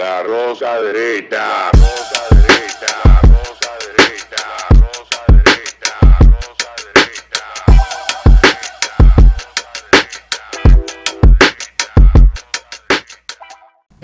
[0.00, 1.89] La rosa derecha.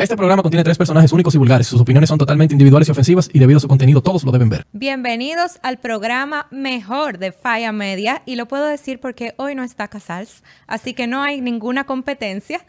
[0.07, 1.67] Este programa contiene tres personajes únicos y vulgares.
[1.67, 4.49] Sus opiniones son totalmente individuales y ofensivas y debido a su contenido todos lo deben
[4.49, 4.65] ver.
[4.71, 9.89] Bienvenidos al programa mejor de Falla Media y lo puedo decir porque hoy no está
[9.89, 12.65] Casals, así que no hay ninguna competencia.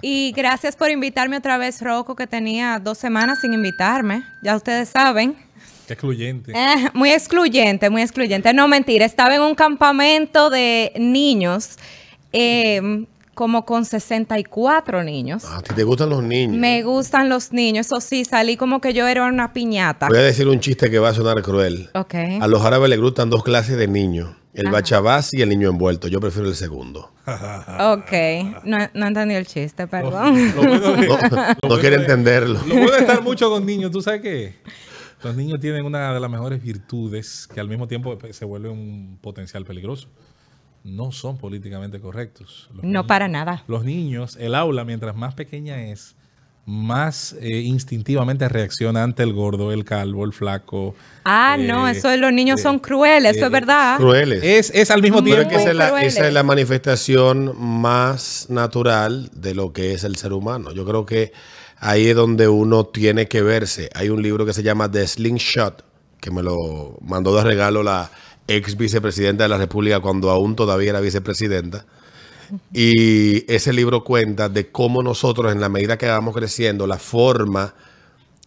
[0.00, 4.22] Y gracias por invitarme otra vez, Rocco, que tenía dos semanas sin invitarme.
[4.44, 5.34] Ya ustedes saben.
[5.88, 6.52] Qué excluyente.
[6.52, 8.54] Eh, muy excluyente, muy excluyente.
[8.54, 11.78] No, mentira, estaba en un campamento de niños,
[12.32, 15.44] eh, como con 64 niños.
[15.44, 16.56] ¿A ti te gustan los niños?
[16.56, 20.08] Me gustan los niños, eso sí, salí como que yo era una piñata.
[20.08, 21.90] Voy a decir un chiste que va a sonar cruel.
[21.94, 22.14] Ok.
[22.40, 24.30] A los árabes les gustan dos clases de niños.
[24.54, 26.08] El bachabás y el niño envuelto.
[26.08, 27.12] Yo prefiero el segundo.
[27.26, 28.12] Ok,
[28.64, 30.54] no, no entendí el chiste, perdón.
[30.56, 31.18] Lo bueno de- No,
[31.62, 32.58] lo no quiere de- entenderlo.
[32.66, 34.54] Lo bueno de estar mucho con niños, ¿tú sabes qué?
[35.22, 39.18] Los niños tienen una de las mejores virtudes que al mismo tiempo se vuelve un
[39.20, 40.08] potencial peligroso.
[40.86, 42.68] No son políticamente correctos.
[42.72, 43.64] Los No niños- para nada.
[43.66, 46.14] Los niños, el aula, mientras más pequeña es,
[46.64, 50.94] más eh, instintivamente reacciona ante el gordo, el calvo, el flaco.
[51.24, 53.96] Ah, Eh, no, eso de los niños eh, son crueles, eso es verdad.
[53.98, 54.42] Crueles.
[54.42, 55.48] Es, es al mismo tiempo.
[55.48, 60.16] que esa es, la, esa es la manifestación más natural de lo que es el
[60.16, 60.72] ser humano.
[60.72, 61.32] Yo creo que
[61.78, 63.90] ahí es donde uno tiene que verse.
[63.94, 65.84] Hay un libro que se llama The Slingshot,
[66.20, 68.10] que me lo mandó de regalo la
[68.48, 71.86] ex vicepresidenta de la República cuando aún todavía era vicepresidenta.
[72.72, 77.74] Y ese libro cuenta de cómo nosotros, en la medida que vamos creciendo, la forma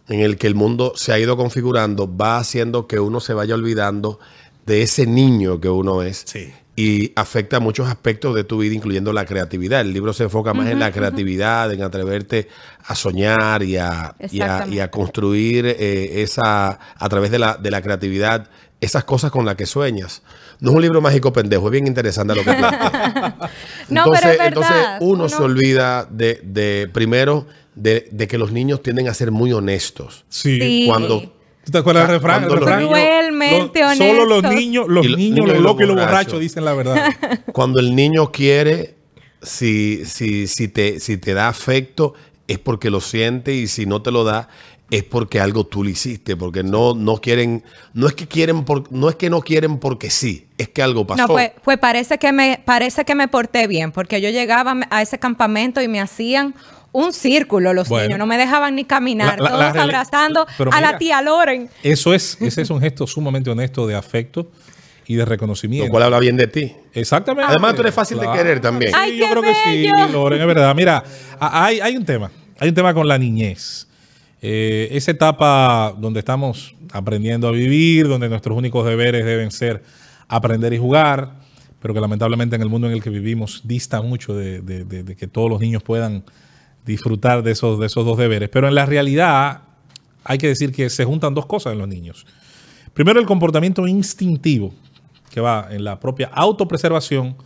[0.08, 3.54] en el que el mundo se ha ido configurando va haciendo que uno se vaya
[3.54, 4.18] olvidando
[4.66, 6.24] de ese niño que uno es.
[6.26, 6.52] Sí.
[6.76, 9.82] Y afecta muchos aspectos de tu vida, incluyendo la creatividad.
[9.82, 12.48] El libro se enfoca más en la creatividad, en atreverte
[12.84, 14.76] a soñar y a, y a, Exactamente.
[14.76, 18.48] y a construir eh, esa, a través de la, de la creatividad,
[18.80, 20.22] esas cosas con las que sueñas.
[20.60, 23.36] No es un libro mágico pendejo, es bien interesante lo que plantea.
[23.88, 28.28] No, entonces, pero es entonces verdad, uno, uno- se olvida de, de primero, de, de
[28.28, 30.24] que los niños tienden a ser muy honestos.
[30.28, 30.84] Sí.
[30.86, 31.20] Cuando
[31.64, 32.46] ¿Tú te acuerdas del refrán?
[32.46, 35.62] Cuando El los refrán, niños- Cruelmente lo- Solo los niños, los niños, niños los los
[35.64, 36.12] locos y los borrachos.
[36.12, 37.10] borrachos dicen la verdad.
[37.52, 38.94] Cuando el niño quiere,
[39.42, 42.14] si, si, si, te, si te da afecto,
[42.48, 44.48] es porque lo siente y si no te lo da,
[44.90, 47.62] es porque algo tú le hiciste, porque no, no quieren,
[47.94, 51.06] no es que quieren por, no es que no quieren porque sí, es que algo
[51.06, 51.22] pasó.
[51.22, 55.02] No, pues, pues parece que me parece que me porté bien, porque yo llegaba a
[55.02, 56.54] ese campamento y me hacían
[56.92, 58.04] un círculo los Bueno.
[58.06, 61.70] niños, no me dejaban ni caminar, La- la- todos la abrazando a la tía Loren.
[61.84, 64.50] Eso es, ese es un gesto sumamente honesto de afecto
[65.06, 65.88] y de lo reconocimiento.
[65.90, 66.74] cual habla bien de ti.
[66.92, 67.48] Exactamente.
[67.48, 68.90] Además, tú eres fácil de querer también.
[68.92, 70.08] Sí, Ay, yo qué creo que sí, bello.
[70.08, 70.74] Loren, es verdad.
[70.74, 71.04] Mira,
[71.38, 72.28] hay, hay un tema.
[72.58, 73.86] Hay un tema con la niñez.
[74.42, 79.82] Eh, esa etapa donde estamos aprendiendo a vivir, donde nuestros únicos deberes deben ser
[80.28, 81.34] aprender y jugar,
[81.80, 85.26] pero que lamentablemente en el mundo en el que vivimos dista mucho de, de- que
[85.26, 86.24] todos los niños puedan
[86.86, 88.48] disfrutar de esos, de esos dos deberes.
[88.48, 89.62] Pero en la realidad
[90.24, 92.26] hay que decir que se juntan dos cosas en los niños.
[92.94, 94.74] Primero, el comportamiento instintivo,
[95.30, 97.36] que va en la propia autopreservación,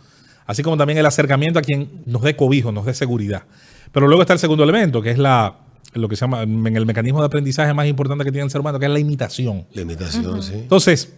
[0.45, 3.43] así como también el acercamiento a quien nos dé cobijo, nos dé seguridad.
[3.91, 5.55] Pero luego está el segundo elemento, que es la,
[5.95, 8.61] lo que se llama en el mecanismo de aprendizaje más importante que tiene el ser
[8.61, 9.65] humano, que es la imitación.
[9.73, 10.53] Limitación, sí.
[10.55, 11.13] Entonces,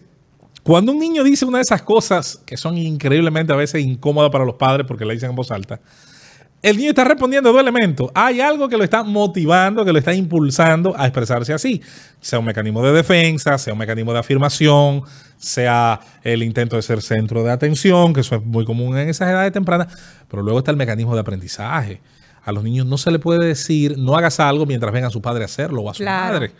[0.62, 4.44] cuando un niño dice una de esas cosas que son increíblemente a veces incómodas para
[4.44, 5.80] los padres porque la dicen en voz alta,
[6.60, 8.10] el niño está respondiendo a dos elementos.
[8.14, 11.80] Hay algo que lo está motivando, que lo está impulsando a expresarse así.
[12.20, 15.02] Sea un mecanismo de defensa, sea un mecanismo de afirmación,
[15.36, 19.30] sea el intento de ser centro de atención, que eso es muy común en esas
[19.30, 19.86] edades tempranas.
[20.28, 22.00] Pero luego está el mecanismo de aprendizaje.
[22.48, 25.20] A los niños no se le puede decir, no hagas algo mientras ven a su
[25.20, 26.34] padre hacerlo o a su Claro.
[26.34, 26.52] madre.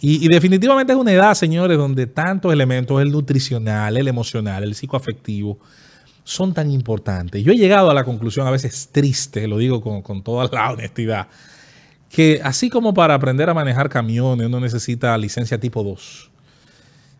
[0.00, 4.74] Y, y definitivamente es una edad, señores, donde tantos elementos, el nutricional, el emocional, el
[4.76, 5.58] psicoafectivo,
[6.22, 7.42] son tan importantes.
[7.42, 10.70] Yo he llegado a la conclusión, a veces triste, lo digo con, con toda la
[10.70, 11.26] honestidad,
[12.10, 16.30] que así como para aprender a manejar camiones uno necesita licencia tipo 2,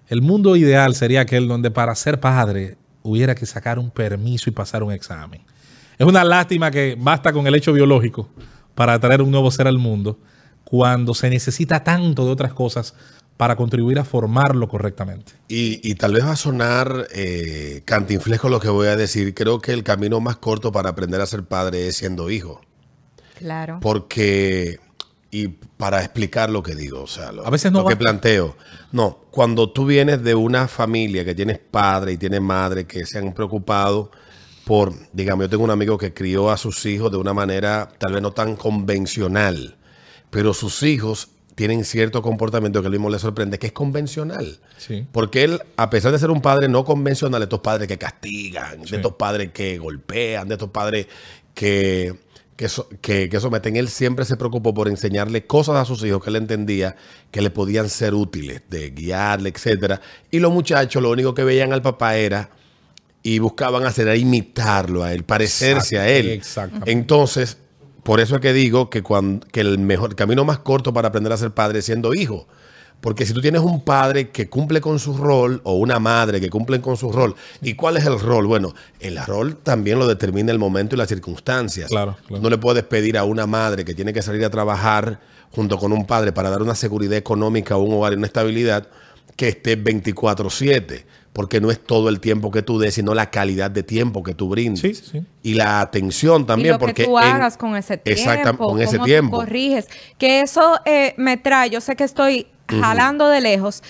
[0.08, 4.52] el mundo ideal sería aquel donde para ser padre hubiera que sacar un permiso y
[4.52, 5.40] pasar un examen.
[5.98, 8.28] Es una lástima que basta con el hecho biológico
[8.74, 10.18] para traer un nuevo ser al mundo
[10.64, 12.94] cuando se necesita tanto de otras cosas
[13.36, 15.32] para contribuir a formarlo correctamente.
[15.48, 19.34] Y, y tal vez va a sonar eh, cantinflesco lo que voy a decir.
[19.34, 22.60] Creo que el camino más corto para aprender a ser padre es siendo hijo.
[23.38, 23.78] Claro.
[23.80, 24.78] Porque,
[25.30, 28.56] y para explicar lo que digo, o sea, lo, A veces no lo que planteo.
[28.92, 33.18] No, cuando tú vienes de una familia que tienes padre y tienes madre que se
[33.18, 34.12] han preocupado
[34.64, 38.12] por, digamos, yo tengo un amigo que crió a sus hijos de una manera tal
[38.14, 39.76] vez no tan convencional,
[40.30, 44.58] pero sus hijos tienen cierto comportamiento que a él mismo le sorprende, que es convencional.
[44.76, 45.06] Sí.
[45.12, 48.82] Porque él, a pesar de ser un padre no convencional, de estos padres que castigan,
[48.82, 51.06] de estos padres que golpean, de estos padres
[51.54, 52.14] que,
[52.56, 56.24] que, so- que- que someten, él siempre se preocupó por enseñarle cosas a sus hijos
[56.24, 56.96] que él entendía
[57.30, 60.00] que le podían ser útiles, de guiarle, etcétera.
[60.32, 62.50] Y los muchachos lo único que veían al papá era
[63.24, 66.28] y buscaban hacer era imitarlo a él, parecerse a él.
[66.28, 66.92] Exactamente.
[66.92, 67.56] Entonces,
[68.02, 71.08] por eso es que digo que, cuando, que el mejor el camino más corto para
[71.08, 72.46] aprender a ser padre es siendo hijo.
[73.00, 76.50] Porque si tú tienes un padre que cumple con su rol o una madre que
[76.50, 78.46] cumple con su rol, ¿y cuál es el rol?
[78.46, 81.88] Bueno, el rol también lo determina el momento y las circunstancias.
[81.88, 82.42] Claro, claro.
[82.42, 85.18] No le puedes pedir a una madre que tiene que salir a trabajar
[85.50, 88.88] junto con un padre para dar una seguridad económica a un hogar y una estabilidad
[89.36, 93.70] que esté 24/7, porque no es todo el tiempo que tú des, sino la calidad
[93.70, 94.80] de tiempo que tú brindes.
[94.80, 95.26] Sí, sí, sí.
[95.42, 98.56] Y la atención también, y lo porque que tú en- hagas con ese tiempo, Exactam-
[98.56, 99.36] con ese cómo tú tiempo.
[99.36, 103.82] corriges, que eso eh, me trae, yo sé que estoy jalando de lejos,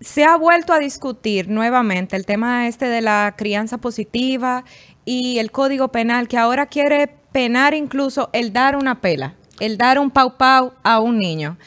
[0.00, 4.64] se ha vuelto a discutir nuevamente el tema este de la crianza positiva
[5.04, 9.98] y el código penal que ahora quiere penar incluso el dar una pela, el dar
[9.98, 11.58] un pau pau a un niño.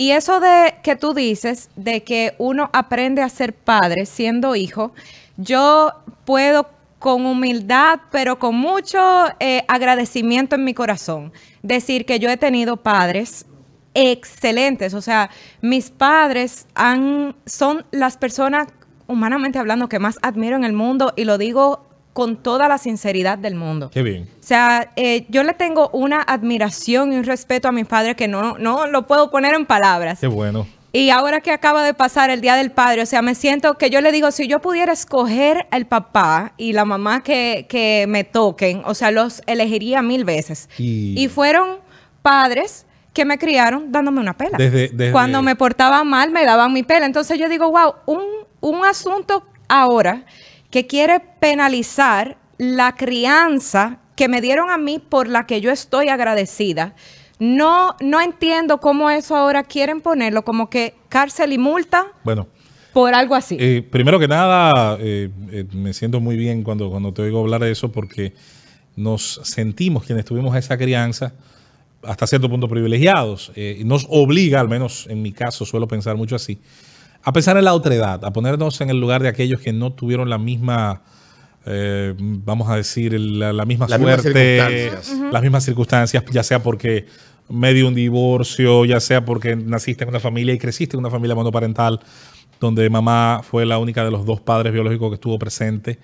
[0.00, 4.94] Y eso de que tú dices, de que uno aprende a ser padre siendo hijo,
[5.36, 5.92] yo
[6.24, 8.98] puedo con humildad, pero con mucho
[9.40, 13.44] eh, agradecimiento en mi corazón, decir que yo he tenido padres
[13.92, 14.94] excelentes.
[14.94, 15.28] O sea,
[15.60, 18.68] mis padres han, son las personas,
[19.06, 23.38] humanamente hablando, que más admiro en el mundo y lo digo con toda la sinceridad
[23.38, 23.90] del mundo.
[23.92, 24.24] Qué bien.
[24.24, 28.26] O sea, eh, yo le tengo una admiración y un respeto a mis padres que
[28.28, 30.18] no, no lo puedo poner en palabras.
[30.20, 30.66] Qué bueno.
[30.92, 33.90] Y ahora que acaba de pasar el Día del Padre, o sea, me siento que
[33.90, 38.24] yo le digo, si yo pudiera escoger el papá y la mamá que, que me
[38.24, 40.68] toquen, o sea, los elegiría mil veces.
[40.78, 41.78] Y- Y, fueron
[42.22, 44.58] padres que me criaron dándome una pela.
[44.58, 47.06] Desde- desde- Cuando me portaba mal, me daban mi pela.
[47.06, 48.22] Entonces yo digo, wow, un,
[48.60, 50.24] un asunto ahora
[50.70, 56.08] que quiere penalizar la crianza que me dieron a mí por la que yo estoy
[56.08, 56.94] agradecida.
[57.38, 62.46] No, no entiendo cómo eso ahora quieren ponerlo como que cárcel y multa Bueno,
[62.92, 63.56] por algo así.
[63.58, 67.62] eh, primero que nada, eh, eh, me siento muy bien cuando, cuando te oigo hablar
[67.62, 68.34] de eso porque
[68.94, 71.32] nos sentimos quienes tuvimos esa crianza
[72.02, 73.52] hasta cierto punto privilegiados.
[73.84, 76.58] nos obliga, al menos en mi caso suelo pensar mucho así,
[77.22, 80.30] a pensar en la otredad, a ponernos en el lugar de aquellos que no tuvieron
[80.30, 81.02] la misma,
[81.66, 85.32] eh, vamos a decir, la, la misma Las mismas suerte, circunstancias.
[85.32, 87.06] las mismas circunstancias, ya sea porque
[87.48, 91.34] medio un divorcio, ya sea porque naciste en una familia y creciste en una familia
[91.34, 92.00] monoparental,
[92.60, 95.98] donde mamá fue la única de los dos padres biológicos que estuvo presente.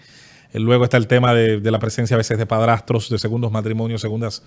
[0.53, 3.53] Eh, Luego está el tema de, de la presencia a veces de padrastros, de segundos
[3.53, 4.43] matrimonios, segundas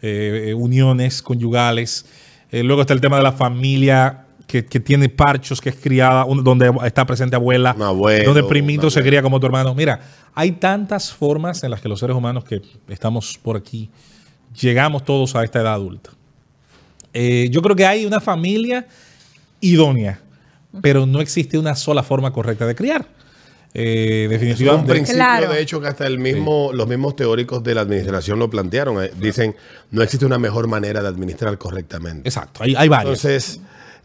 [0.00, 2.06] eh, eh, uniones conyugales.
[2.52, 6.24] Eh, luego está el tema de la familia que, que tiene parchos, que es criada,
[6.24, 9.74] un- donde está presente abuela, Un abuelo, donde primito se cría como tu hermano.
[9.74, 10.00] Mira,
[10.34, 13.90] hay tantas formas en las que los seres humanos que estamos por aquí
[14.60, 16.10] llegamos todos a esta edad adulta.
[17.12, 18.86] Eh, yo creo que hay una familia
[19.60, 20.20] idónea,
[20.82, 23.06] pero no existe una sola forma correcta de criar.
[23.74, 24.90] Eh, Es un definitivamente.
[24.92, 25.52] principio, Claro.
[25.52, 29.02] de hecho, que hasta el mismo, los mismos teóricos de la administración lo plantearon.
[29.04, 29.54] Eh, Dicen,
[29.90, 32.26] no existe una mejor manera de administrar correctamente.
[32.28, 33.22] Exacto, hay, hay varios.
[33.24, 33.60] Entonces,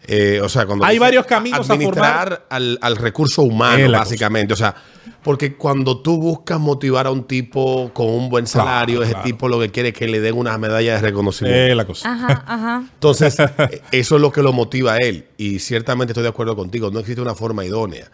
[0.07, 4.53] eh, o sea, cuando Hay varios caminos a administrar al, al recurso humano, Es básicamente.
[4.53, 4.75] O sea,
[5.23, 9.25] porque cuando tú buscas motivar a un tipo con un buen salario, Claro, ese claro.
[9.25, 11.57] tipo lo que quiere es que le den una medalla de reconocimiento.
[11.59, 12.11] Eh, la cosa.
[12.13, 12.83] Ajá, ajá.
[12.93, 15.27] Entonces, eh, eso es lo que lo motiva a él.
[15.37, 16.91] Y ciertamente estoy de acuerdo contigo.
[16.91, 18.11] No existe una forma idónea.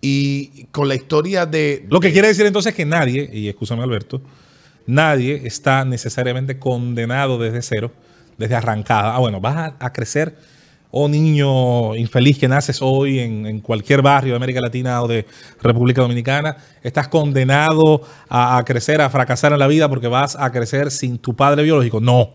[0.00, 1.84] Y con la historia de.
[1.90, 4.22] Lo que quiere decir entonces que nadie, y escúchame Alberto,
[4.86, 7.92] nadie está necesariamente condenado desde cero,
[8.38, 9.14] desde arrancada.
[9.14, 10.36] Ah, bueno, vas a, a crecer,
[10.90, 15.26] oh niño infeliz que naces hoy en, cualquier barrio de América Latina o de
[15.62, 20.90] República Dominicana, estás condenado a crecer, a fracasar en la vida porque vas a crecer
[20.90, 22.00] sin tu padre biológico.
[22.00, 22.30] No.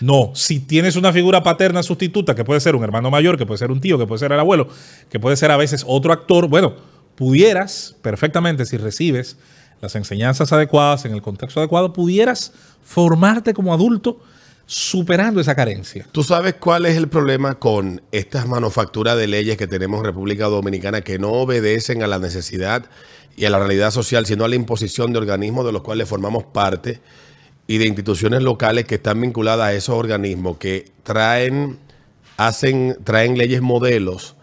[0.00, 3.58] No, si tienes una figura paterna sustituta, que puede ser un hermano mayor, que puede
[3.58, 4.66] ser un tío, que puede ser el abuelo,
[5.08, 6.74] que puede ser a veces otro actor, bueno,
[7.14, 9.36] pudieras perfectamente, si recibes
[9.80, 12.52] las enseñanzas adecuadas en el contexto adecuado, pudieras
[12.82, 14.18] formarte como adulto
[14.66, 16.06] superando esa carencia.
[16.12, 20.46] ¿Tú sabes cuál es el problema con estas manufacturas de leyes que tenemos en República
[20.46, 22.86] Dominicana que no obedecen a la necesidad
[23.36, 26.44] y a la realidad social, sino a la imposición de organismos de los cuales formamos
[26.44, 27.00] parte
[27.66, 31.78] y de instituciones locales que están vinculadas a esos organismos que traen,
[32.36, 34.36] hacen, traen leyes modelos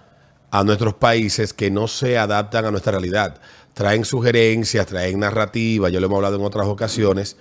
[0.52, 3.40] a nuestros países que no se adaptan a nuestra realidad.
[3.74, 7.38] Traen sugerencias, traen narrativas, yo lo hemos hablado en otras ocasiones,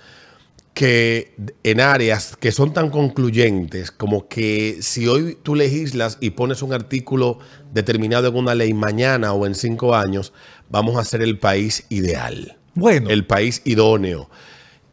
[0.73, 6.61] que en áreas que son tan concluyentes como que si hoy tú legislas y pones
[6.61, 7.39] un artículo
[7.73, 10.31] determinado en una ley mañana o en cinco años,
[10.69, 14.29] vamos a ser el país ideal, Bueno, el país idóneo.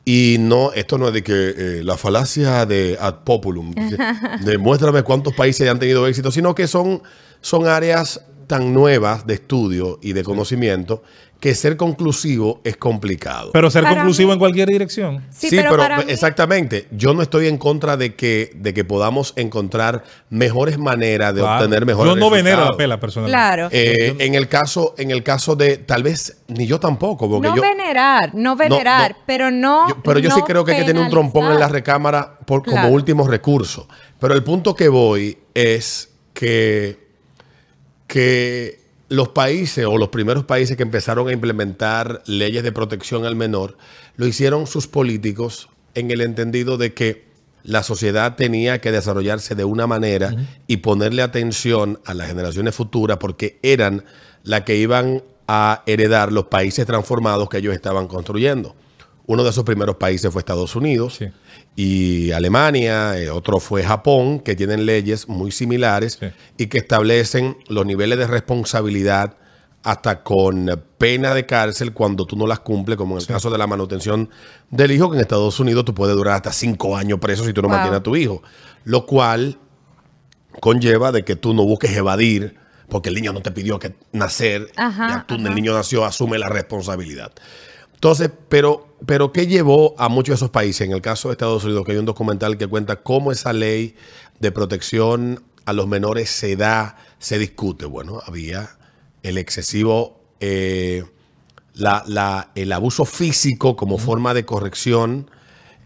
[0.05, 3.99] Y no, esto no es de que eh, la falacia de ad populum, de-
[4.45, 7.03] demuéstrame cuántos países han tenido éxito, sino que son,
[7.41, 11.03] son áreas tan nuevas de estudio y de conocimiento
[11.41, 13.51] que ser conclusivo es complicado.
[13.53, 15.23] pero ser Para conclusivo mí- en cualquier dirección.
[15.31, 16.89] Sí, pero, para mí- exactamente.
[16.93, 21.65] Yo no estoy en contra de que, de que podamos encontrar mejores maneras de Claro.
[21.65, 22.71] obtener mejores Yo no venero resultados.
[22.75, 23.37] la pela personalmente.
[23.37, 23.69] Claro.
[23.71, 27.57] Eh, en el caso, en el caso de, tal vez ni yo tampoco, porque no
[27.57, 29.17] yo, venerar, no venerar, no.
[29.27, 29.89] pero no.
[29.91, 32.39] yo- pero yo sí no creo que hay que tener un trompón en la recámara
[32.47, 32.81] por, Claro.
[32.83, 33.87] como último recurso.
[34.19, 36.99] Pero el punto que voy es que,
[38.07, 43.37] que los países o los primeros países que empezaron a implementar leyes de protección al
[43.37, 43.77] menor
[44.17, 47.27] lo hicieron sus políticos en el entendido de que
[47.63, 50.35] la sociedad tenía que desarrollarse de una manera
[50.67, 54.05] y ponerle atención a las generaciones futuras porque eran
[54.45, 58.77] las que iban a heredar los países transformados que ellos estaban construyendo.
[59.27, 61.27] Uno de esos primeros países fue Estados Unidos Sí.
[61.77, 66.27] Y Alemania, eh, otro fue Japón, que tienen leyes muy similares Sí.
[66.57, 69.37] y que establecen los niveles de responsabilidad
[69.83, 73.59] hasta con pena de cárcel cuando tú no las cumples, como en el caso de
[73.59, 74.31] la manutención
[74.71, 77.63] del hijo, que en Estados Unidos tú puedes durar hasta cinco años preso si tú
[77.63, 77.77] no Wow.
[77.77, 78.43] mantienes a tu hijo.
[78.85, 79.59] Lo cual
[80.61, 82.57] conlleva de que tú no busques evadir
[82.89, 85.49] porque el niño no te pidió que nacer, Ajá, ya tú, ajá.
[85.49, 87.33] el niño nació, asume la responsabilidad.
[87.97, 90.87] Entonces, pero, pero ¿qué llevó a muchos de esos países?
[90.87, 93.97] En el caso de Estados Unidos, que hay un documental que cuenta cómo esa ley
[94.39, 97.87] de protección a los menores se da, se discute.
[97.87, 98.71] Bueno, había
[99.23, 101.05] el excesivo, eh,
[101.75, 105.31] la- la- el abuso físico como forma de corrección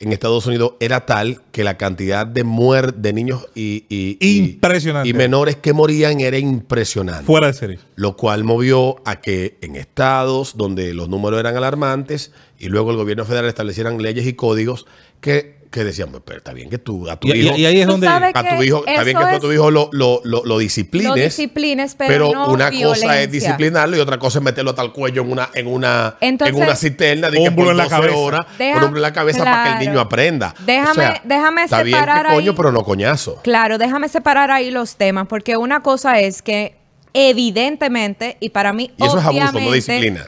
[0.00, 4.38] en Estados Unidos era tal que la cantidad de muer de niños y, y- y-
[4.38, 5.08] Impresionante.
[5.08, 7.78] y menores que morían era impresionante Fuera de serie.
[7.96, 12.96] lo cual movió a que en estados donde los números eran alarmantes y luego el
[12.96, 14.86] gobierno federal establecieran leyes y códigos
[15.20, 17.80] que, que decían, "Pues, pero está bien que tú a tu Y, hijo, y ahí
[17.80, 18.08] es donde.
[18.08, 21.08] a tu hijo, está bien que tú a tu hijo lo, lo, lo, lo disciplines,
[21.08, 23.26] Lo disciplines, pero no una cosa es violencia.
[23.26, 26.62] disciplinarlo y otra cosa es meterlo hasta el cuello en una, en una, Entonces- en
[26.62, 28.16] una cisterna de que por en la 12 cabeza.
[28.16, 29.90] horas, Deja- hombro en la cabeza para que el claro.
[29.90, 30.54] niño aprenda.
[30.66, 32.56] Déjame- déjame está bien separar que coño, ahí.
[32.56, 33.40] pero no coñazo.
[33.42, 36.74] Claro, déjame separar ahí los temas, porque una cosa es que
[37.12, 40.26] evidentemente, y para mí Y eso es abuso, no obviamente, disciplina.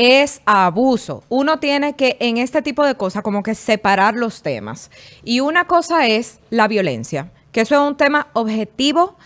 [0.00, 1.24] Es abuso.
[1.28, 4.92] Uno tiene que, en este tipo de cosas, como que separar los temas.
[5.24, 9.16] Y una cosa es la violencia, que eso es un tema objetivo,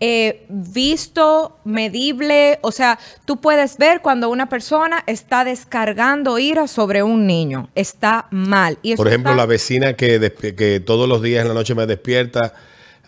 [0.00, 2.58] eh, visto, medible.
[2.60, 7.70] O sea, tú puedes ver cuando una persona está descargando ira sobre un niño.
[7.74, 8.78] Está mal.
[8.82, 10.20] Y Por ejemplo, está- la vecina que,
[10.54, 12.52] que todos los días en la noche me despierta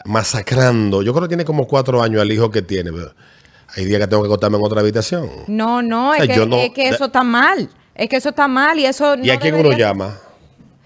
[0.06, 1.02] masacrando.
[1.02, 2.90] Yo creo que tiene como cuatro años el hijo que tiene.
[2.92, 3.12] pero
[3.76, 5.28] hay días que tengo que acostarme en otra habitación.
[5.46, 7.68] No, no, O sea, es, que, no- es que eso está mal.
[7.94, 10.16] Es que eso está mal y eso ¿Y no a quién debería- uno llama?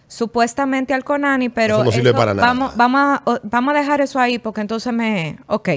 [0.06, 2.46] Supuestamente al Conani, pero Eso no sirve para nada.
[2.48, 5.38] Vamos, vamos, a, vamos a dejar eso ahí porque entonces me...
[5.46, 5.68] Ok.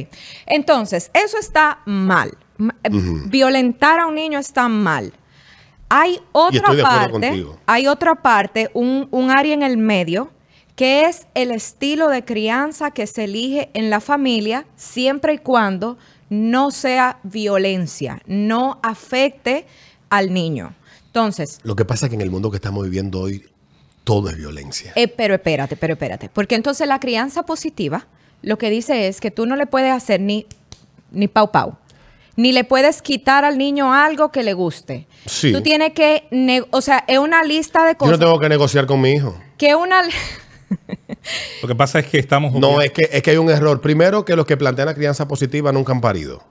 [0.46, 2.38] Entonces, eso está mal.
[2.84, 2.90] Eh,
[3.28, 5.14] Violentar a un niño está mal.
[5.90, 7.58] Hay otra parte, contigo.
[7.66, 10.30] hay otra parte, un, un área en el medio,
[10.76, 15.98] que es el estilo de crianza que se elige en la familia siempre y cuando
[16.30, 19.66] no sea violencia, no afecte
[20.10, 20.74] al niño.
[21.08, 23.46] Entonces, Lo que pasa es que en el mundo que estamos viviendo hoy,
[24.04, 24.92] todo es violencia.
[24.96, 26.30] eh, pero espérate, pero espérate.
[26.30, 28.08] Porque entonces la crianza positiva
[28.42, 30.46] lo que dice es que tú no le puedes hacer ni,
[31.12, 31.76] ni pau pau.
[32.36, 35.08] Ni le puedes quitar al niño algo que le guste.
[35.26, 35.52] Sí.
[35.52, 36.28] Tú tienes que,
[36.70, 38.20] o sea, es una lista de Yo cosas.
[38.20, 39.36] no tengo que negociar con mi hijo.
[39.58, 40.04] Que una...
[41.62, 42.54] Lo que pasa es que estamos.
[42.54, 43.82] No, es que, es que hay un error.
[43.82, 46.44] Primero, que los que plantean la crianza positiva nunca han parido.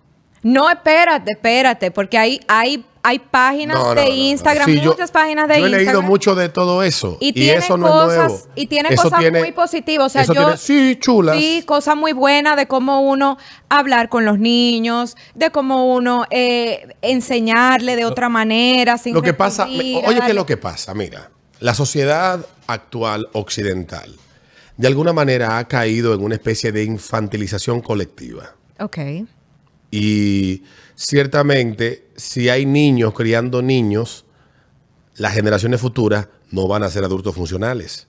[0.43, 4.15] No, espérate, espérate, porque hay, hay, hay páginas No, no, de no, no.
[4.15, 5.87] Instagram, Sí, yo- muchas páginas de yo he Instagram.
[5.87, 7.17] leído mucho de todo eso.
[7.21, 8.53] Y Y, tiene eso no cosas, es nuevo.
[8.55, 10.07] y tiene Eso cosas tiene- muy positivas.
[10.07, 11.37] O sea, eso yo, tiene- sí, chulas.
[11.37, 16.95] Sí, cosas muy buenas de cómo uno hablar con los niños, de cómo uno eh,
[17.03, 18.99] enseñarle de otra manera.
[18.99, 20.95] Sin Lo que pasa, oye, ¿qué es lo que pasa?
[20.95, 24.15] Mira, la sociedad actual occidental,
[24.77, 28.55] de alguna manera ha caído en una especie de infantilización colectiva.
[28.79, 28.99] Ok.
[29.91, 30.63] Y
[30.95, 34.27] ciertamente, si hay niños criando niños,
[35.17, 38.09] las generaciones futuras no van a ser adultos funcionales.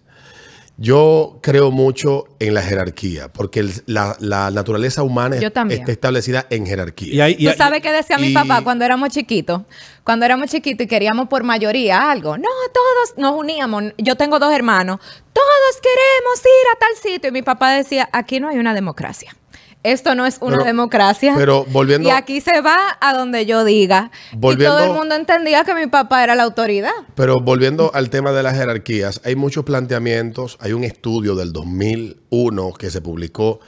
[0.80, 5.80] Yo creo mucho en la jerarquía, porque el- la, la naturaleza humana Yo también.
[5.80, 7.14] está establecida en jerarquía.
[7.14, 9.64] Y hay- y ¿Tú hay- sabes qué decía mi y- papá cuando éramos chiquitos?
[10.04, 12.38] Cuando éramos chiquitos y queríamos por mayoría algo.
[12.38, 13.86] No, todos nos uníamos.
[13.98, 15.00] Yo tengo dos hermanos.
[15.34, 17.30] Todos queremos ir a tal sitio.
[17.30, 19.36] Y mi papá decía, aquí no hay una democracia.
[19.84, 21.34] Esto no es una Pero- democracia.
[21.38, 24.12] pero volviendo- Y aquí se va a donde yo diga.
[24.34, 26.92] Volviendo- y todo el mundo entendía que mi papá era la autoridad.
[27.16, 30.58] Pero volviendo al tema de las jerarquías, hay muchos planteamientos.
[30.60, 33.60] Hay un estudio del 2001 que se publicó,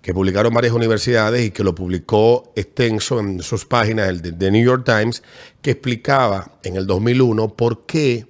[0.00, 4.50] que publicaron varias universidades y que lo publicó extenso en sus páginas, el de, de
[4.50, 5.22] New York Times,
[5.60, 8.26] que explicaba en el 2001 por qué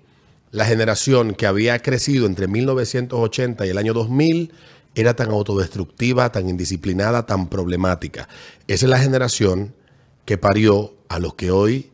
[0.51, 4.53] la generación que había crecido entre 1980 y el año 2000
[4.95, 8.29] era tan autodestructiva, tan indisciplinada, tan problemática.
[8.67, 9.75] Esa es la generación
[10.25, 11.91] que parió a los que hoy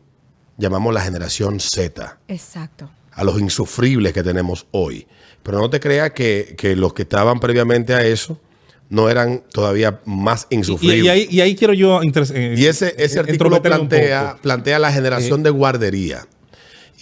[0.57, 2.89] llamamos la generación Z Exacto.
[3.11, 5.07] a los insufribles que tenemos hoy.
[5.43, 8.39] Pero no te creas que, que los que estaban previamente a eso
[8.89, 11.05] no eran todavía más y, insufribles.
[11.05, 14.91] y ahí, y ahí quiero yo eh, Y ese, ese eh, artículo plantea, plantea la
[14.91, 16.27] generación de guardería.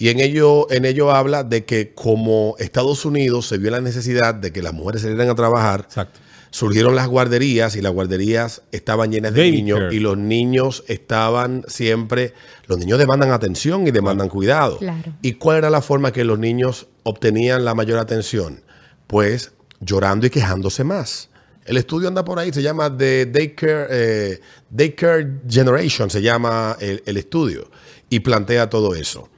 [0.00, 4.32] Y en ello, en ello habla de que como Estados Unidos se vio la necesidad
[4.34, 6.20] de que las mujeres salieran a trabajar, Exacto.
[6.50, 9.94] surgieron las guarderías y las guarderías estaban llenas de Baby niños care.
[9.96, 12.32] y los niños estaban siempre,
[12.68, 14.78] los niños demandan atención y demandan cuidado.
[14.78, 15.12] Claro.
[15.20, 18.62] ¿Y cuál era la forma que los niños obtenían la mayor atención?
[19.08, 19.50] Pues
[19.80, 21.28] llorando y quejándose más.
[21.64, 24.40] El estudio anda por ahí, se llama The Daycare, eh,
[24.70, 27.68] Daycare Generation, se llama el, el estudio,
[28.08, 29.28] y plantea todo eso.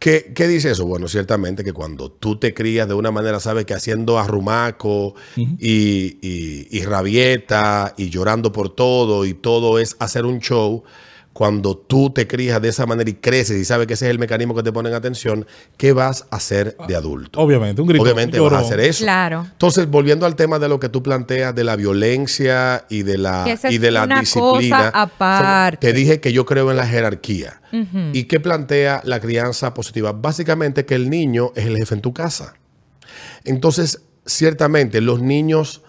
[0.00, 0.86] ¿Qué, qué dice eso?
[0.86, 5.14] Bueno, ciertamente que cuando tú te crías de una manera, sabes que haciendo arrumaco
[5.58, 10.82] y, y- y rabieta y llorando por todo y todo es hacer un show,
[11.32, 14.18] cuando tú te crías de esa manera y creces y sabes que ese es el
[14.18, 15.46] mecanismo que te pone en atención,
[15.76, 17.40] ¿qué vas a hacer de adulto?
[17.40, 18.02] Obviamente, un grito.
[18.02, 19.04] Obviamente un vas a hacer eso.
[19.04, 19.46] Claro.
[19.50, 23.44] Entonces, volviendo al tema de lo que tú planteas de la violencia y de la,
[23.44, 24.90] Que esa y de la una disciplina.
[24.90, 25.86] cosa aparte.
[25.86, 27.60] Te dije que yo creo en la jerarquía.
[28.12, 30.10] ¿Y qué plantea la crianza positiva?
[30.12, 32.54] Básicamente que el niño es el jefe en tu casa.
[33.44, 35.82] Entonces, ciertamente, los niños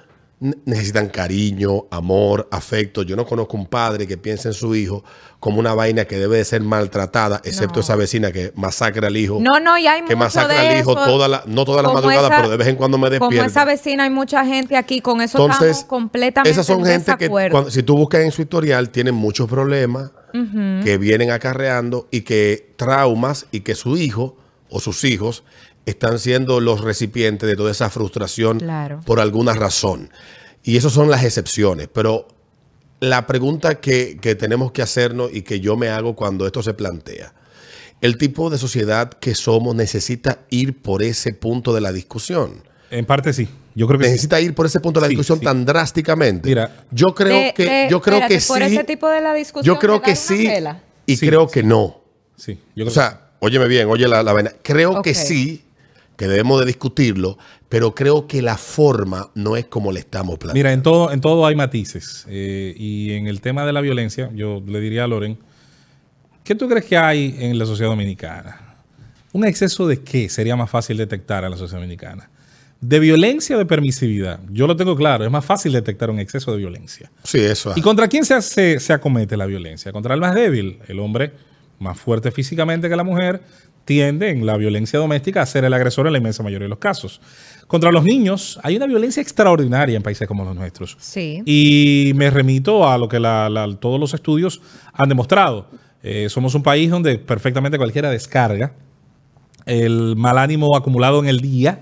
[0.65, 3.03] necesitan cariño, amor, afecto.
[3.03, 5.03] Yo no conozco un padre que piense en su hijo
[5.39, 7.81] como una vaina que debe de ser maltratada, excepto No.
[7.81, 9.39] esa vecina que masacra al hijo.
[9.39, 11.05] No, no, y hay que mucho masacra de al hijo eso.
[11.05, 13.29] toda la, no todas las Como madrugadas, esa- pero de vez en cuando me Como
[13.29, 13.49] despierto.
[13.51, 17.11] esa vecina, hay mucha gente aquí, con eso Entonces, estamos completamente esas son en gente
[17.11, 17.51] que, desacuerdo.
[17.51, 22.73] cuando- si tú buscas en su historial, tienen muchos problemas que vienen acarreando y que
[22.77, 24.37] traumas y que su hijo
[24.69, 25.43] o sus hijos
[25.85, 28.99] están siendo los recipientes de toda esa frustración Claro.
[29.05, 30.09] por alguna razón.
[30.63, 31.87] Y esas son las excepciones.
[31.91, 32.27] Pero
[32.99, 36.73] la pregunta que, que tenemos que hacernos y que yo me hago cuando esto se
[36.75, 37.33] plantea,
[37.99, 43.05] el tipo de sociedad que somos necesita ir por ese punto de la discusión En
[43.05, 43.47] parte sí.
[43.73, 44.11] Yo creo que sí.
[44.11, 45.45] necesita ir por ese punto de la Sí, discusión sí.
[45.45, 46.49] tan drásticamente.
[46.49, 46.83] Mira.
[46.91, 48.63] yo creo De- que de- yo creo espérate, que por sí.
[48.75, 50.47] ese tipo de la discusión yo creo que sí
[51.05, 51.53] y Sí, creo sí.
[51.53, 52.01] que no.
[52.35, 54.51] Sí, yo creo O sea, óyeme bien, oye la, la vaina.
[54.61, 55.63] Creo que sí,
[56.21, 57.35] que debemos de discutirlo,
[57.67, 60.53] pero creo que la forma no es como le estamos planteando.
[60.53, 62.27] Mira, en todo, en todo hay matices.
[62.29, 65.39] Eh, y en el tema de la violencia, yo le diría a Loren,
[66.43, 68.75] ¿qué tú crees que hay en la sociedad dominicana?
[69.33, 72.29] ¿Un exceso de qué sería más fácil detectar en la sociedad dominicana?
[72.81, 74.41] ¿De violencia o de permisividad?
[74.51, 77.09] Yo lo tengo claro, es más fácil detectar un exceso de violencia.
[77.23, 77.73] Sí, eso.
[77.75, 79.91] ¿Y contra quién se, hace- se acomete la violencia?
[79.91, 80.77] Contra el más débil.
[80.87, 81.31] El hombre
[81.79, 83.41] más fuerte físicamente que la mujer
[83.85, 86.79] tiende en la violencia doméstica a ser el agresor en la inmensa mayoría de los
[86.79, 87.19] casos.
[87.67, 90.97] Contra los niños hay una violencia extraordinaria en países como los nuestros.
[90.99, 91.41] Sí.
[91.45, 94.61] Y me remito a lo que la- la- todos los estudios
[94.93, 95.67] han demostrado.
[96.03, 98.73] Eh, somos un país donde perfectamente cualquiera descarga
[99.65, 101.81] el mal ánimo acumulado en el día,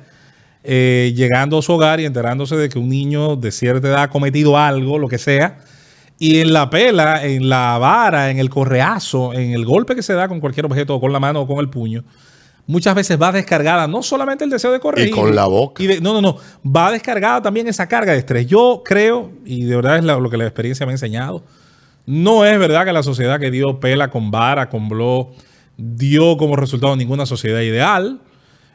[0.64, 4.10] eh, llegando a su hogar y enterándose de que un niño de cierta edad ha
[4.10, 5.60] cometido algo, lo que sea,
[6.20, 10.14] y en la pela, en la vara, en el correazo, en el golpe que se
[10.14, 12.04] da con cualquier objeto, o con la mano o con el puño,
[12.68, 15.08] muchas veces va descargada no solamente el deseo de correr.
[15.08, 15.82] Y con la boca.
[15.82, 16.38] y de- no, no, no.
[16.70, 18.46] Va descargada también esa carga de estrés.
[18.48, 21.44] Yo creo, y de verdad es lo que la experiencia me ha enseñado,
[22.06, 25.30] no es verdad que la sociedad que dio pela con vara, con blog,
[25.78, 28.20] dio como resultado ninguna sociedad ideal.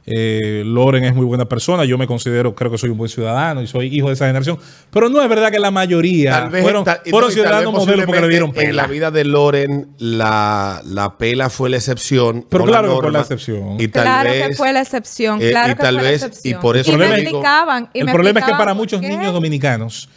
[0.07, 3.63] Eh, Loren es muy buena persona, yo me considero, creo que soy un buen ciudadano
[3.63, 4.59] y soy hijo de esa generación,
[4.91, 8.29] pero no es verdad que la mayoría vez, fueron, tal- no, ciudadanos modelos porque le
[8.29, 8.83] dieron posiblemente En pela.
[8.83, 12.45] la vida de Loren, la, la pela fue la excepción.
[12.51, 13.77] Pero no claro que fue la excepción.
[13.81, 15.41] Y tal claro vez, que fue la excepción.
[15.41, 16.59] eh, claro y que tal fue la vez- excepción.
[16.59, 17.89] y por eso y le me digo- explicaban.
[17.95, 19.09] y el me problema es que para muchos qué.
[19.09, 20.09] niños dominicanos,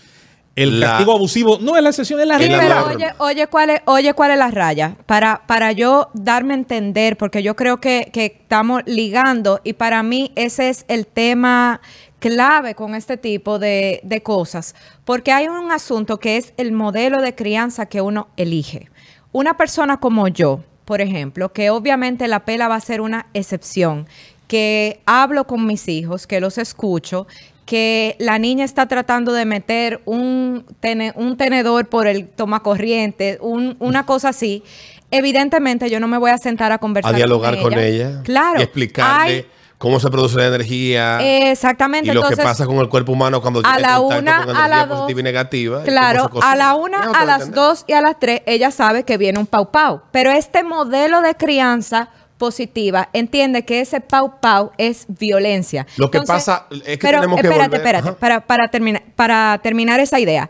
[0.57, 2.57] el La- castigo abusivo no es la excepción, es la regla.
[2.59, 4.95] pero oye, oye, ¿cuál es, oye, ¿cuál es la raya?
[5.05, 10.03] Para, para yo darme a entender, porque yo creo que, que estamos ligando y para
[10.03, 11.79] mí ese es el tema
[12.19, 14.73] clave con este tipo de, de cosas,
[15.05, 18.89] porque hay un asunto que es el modelo de crianza que uno elige.
[19.31, 24.07] Una persona como yo, por ejemplo, que obviamente la pela va a ser una excepción,
[24.47, 27.27] que hablo con mis hijos, que los escucho,
[27.67, 33.75] que la niña está tratando de meter un, tene- un tenedor por el tomacorriente, un,
[33.79, 34.63] una cosa así.
[35.11, 38.59] Evidentemente yo no me voy a sentar a conversar a dialogar con ella, Claro.
[38.59, 39.45] y explicarle Hay-
[39.77, 41.19] cómo se produce la energía
[41.51, 42.09] Exactamente.
[42.09, 44.67] y lo entonces, que pasa con el cuerpo humano cuando a la una, con a
[44.67, 44.99] la dos.
[45.01, 45.83] positiva y negativa.
[45.83, 47.55] Claro, a la una, a las entender.
[47.63, 50.01] dos y a las tres, ella sabe que viene un pau pau.
[50.11, 55.85] Pero este modelo de crianza positiva entiende que ese pau pau es violencia.
[55.97, 58.17] Lo que pasa es que pero tenemos que espérate, volver- espérate, Ajá.
[58.17, 60.49] para, para, terminar, para terminar esa idea.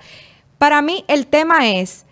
[0.57, 2.05] Para mí el tema es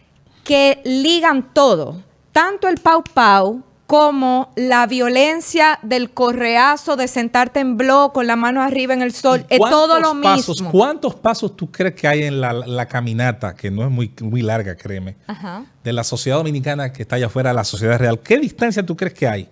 [0.43, 7.77] que ligan todo, tanto el pau pau como la violencia del correazo de sentarte en
[7.77, 10.71] blog con la mano arriba en el sol, es ¿Cuántos todo lo pasos, mismo.
[10.71, 14.41] ¿Cuántos pasos tú crees que hay en la, la caminata, que no es muy, muy
[14.41, 15.65] larga, créeme, Ajá.
[15.83, 18.19] de la sociedad dominicana que está allá afuera a la sociedad real?
[18.21, 19.49] ¿Qué distancia tú crees que hay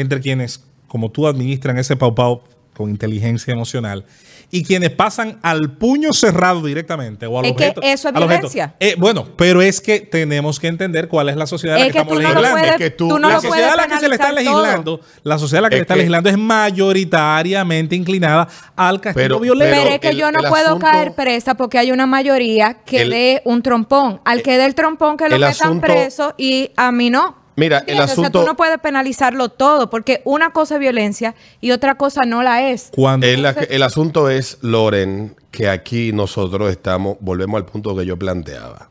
[0.00, 2.42] entre quienes, como tú, administran ese pau pau
[2.74, 4.04] con inteligencia emocional
[4.50, 7.80] y quienes pasan al puño cerrado directamente o al Es que objeto?
[7.82, 8.74] eso es violencia.
[8.80, 11.92] Eh, bueno, pero es que tenemos que entender cuál es la sociedad a la Es
[11.92, 12.60] que, que estamos tú no lo legislando.
[12.60, 14.36] puedes, Es que tú- tú no la sociedad a la que se le está todo.
[14.36, 19.00] legislando, la sociedad a la que Es le está que- legislando es mayoritariamente inclinada al
[19.00, 19.70] castigo Pero- violento.
[19.74, 22.74] Pero, Pero es que el- yo no puedo asunto- caer presa porque hay una mayoría
[22.86, 24.20] que El- dé un trompón.
[24.24, 27.36] Al que dé el trompón que lo metan asunto- preso y a mí no.
[27.58, 28.04] Mira, el ¿Entiendes?
[28.04, 31.96] O sea, asunto- tú no puedes penalizarlo todo porque una cosa es violencia y otra
[31.96, 32.90] cosa no la es.
[32.92, 38.16] Cuando El, el asunto es, Loren, que aquí nosotros estamos, volvemos al punto que yo
[38.16, 38.90] planteaba.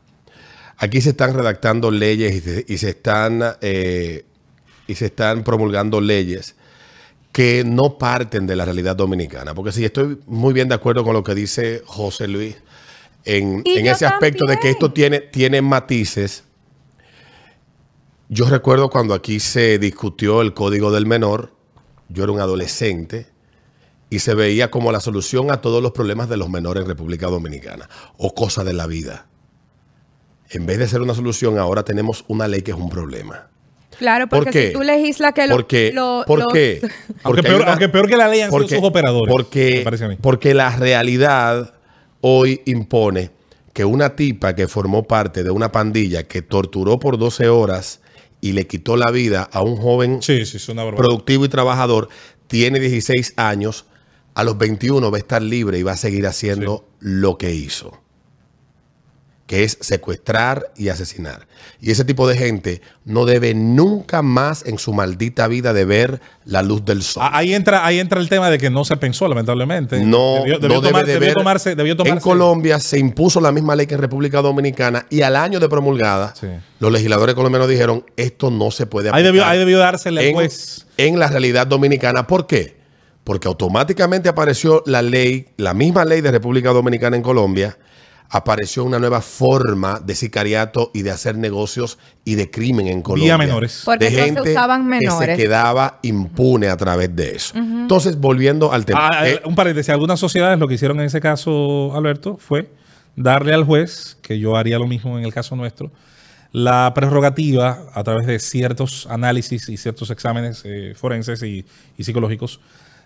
[0.76, 4.26] Aquí se están redactando leyes y se, y se están eh,
[4.86, 6.54] y se están promulgando leyes
[7.32, 9.54] que no parten de la realidad dominicana.
[9.54, 12.56] Porque sí, estoy muy bien de acuerdo con lo que dice José Luis
[13.24, 16.44] en, en ese aspecto de que esto tiene, tiene matices.
[18.28, 21.52] Yo recuerdo cuando aquí se discutió el código del menor,
[22.08, 23.26] yo era un adolescente
[24.10, 27.26] y se veía como la solución a todos los problemas de los menores en República
[27.26, 27.88] Dominicana
[28.18, 29.26] o cosa de la vida.
[30.50, 33.48] En vez de ser una solución, ahora tenemos una ley que es un problema.
[33.98, 34.66] Claro, ¿Por porque qué?
[34.68, 35.90] si tú legislas que lo, ¿Por qué?
[35.92, 36.80] lo- ¿Por los- qué?
[37.22, 39.32] Aunque Porque hay peor, una- aunque peor que la ley han porque, sido sus operadores.
[39.32, 40.16] Porque, me parece a mí.
[40.20, 41.74] porque la realidad
[42.20, 43.30] hoy impone
[43.72, 48.00] que una tipa que formó parte de una pandilla que torturó por 12 horas
[48.40, 51.04] y le quitó la vida a un joven Sí, sí, es una barbaridad.
[51.06, 52.08] productivo y trabajador,
[52.46, 53.84] tiene 16 años,
[54.34, 58.00] a los 21 va a estar libre y va a seguir haciendo lo que hizo,
[59.48, 61.48] que es secuestrar y asesinar.
[61.80, 66.20] Y ese tipo de gente no debe nunca más en su maldita vida de ver
[66.44, 67.22] la luz del sol.
[67.26, 70.04] Ah, Ahí entra, ahí entra el tema de que no se pensó, lamentablemente.
[70.04, 71.34] No, debió, debió no debe tomar- de debió ver.
[71.34, 72.14] tomarse, debió tomarse.
[72.18, 75.68] En Colombia se impuso la misma ley que en República Dominicana y al año de
[75.68, 76.46] promulgada, Sí.
[76.78, 80.34] los legisladores colombianos dijeron esto no se puede Ahí debió, aplicar ahí debió dársele en,
[80.34, 80.86] juez.
[80.98, 82.26] en la realidad dominicana.
[82.26, 82.76] ¿Por qué?
[83.24, 87.78] Porque automáticamente apareció la ley, la misma ley de República Dominicana en Colombia,
[88.30, 93.38] apareció una nueva forma de sicariato y de hacer negocios y de crimen en Colombia.
[93.38, 93.82] menores.
[93.84, 95.36] Porque de entonces gente usaban que menores.
[95.36, 97.56] se quedaba impune a través de eso.
[97.56, 99.08] Entonces, volviendo al tema.
[99.10, 102.70] Ah, eh, un paréntesis, algunas sociedades lo que hicieron en ese caso, Alberto, fue
[103.16, 105.90] darle al juez, que yo haría lo mismo en el caso nuestro,
[106.52, 111.64] la prerrogativa a través de ciertos análisis y ciertos exámenes eh, forenses y,
[111.96, 112.60] y psicológicos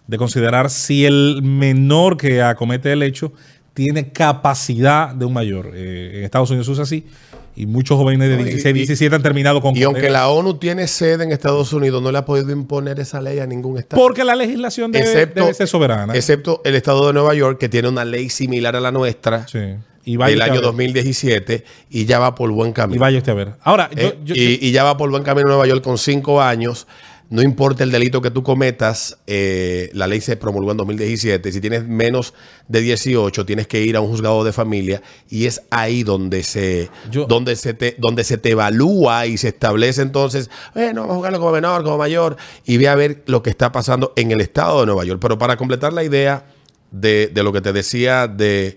[0.07, 3.33] de considerar si el menor que acomete el hecho
[3.75, 5.73] tiene capacidad de un mayor.
[5.75, 7.07] Eh, en Estados Unidos usa así
[7.55, 10.29] y muchos jóvenes de No, y- 16, y- 17 han terminado con Y aunque la
[10.29, 13.79] ONU tiene sede en Estados Unidos, no le ha podido imponer esa ley a ningún
[13.79, 14.01] estado.
[14.03, 16.15] Porque la legislación debe, debe ser soberana.
[16.15, 19.59] excepto el estado de Nueva York, que tiene una ley similar a la nuestra Sí.
[20.05, 20.63] Y vaya del año ver.
[20.63, 22.97] 2017 y ya va por buen camino.
[22.97, 23.53] Y vaya usted a ver.
[23.63, 25.97] Ahora, yo- Eh, yo- y, y ya va por buen camino en Nueva York con
[25.99, 26.87] cinco años.
[27.31, 31.51] No importa el delito que tú cometas, eh, la ley se promulgó en 2017.
[31.51, 32.35] Si tienes menos
[32.69, 36.91] de 18, tienes que ir a un juzgado de familia y es ahí donde se,
[37.11, 41.17] Yo- donde se, te, donde se te evalúa y se establece entonces, bueno, vamos a
[41.17, 44.43] jugarlo como menor, como mayor, y ve a ver lo que está pasando en el
[44.43, 45.19] estado de Nueva York.
[45.23, 46.45] Pero para completar la idea
[46.91, 48.77] de, de lo que te decía de,